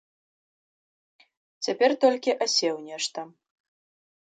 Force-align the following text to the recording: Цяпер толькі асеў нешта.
Цяпер 1.67 1.91
толькі 2.05 2.35
асеў 2.47 2.75
нешта. 2.89 3.19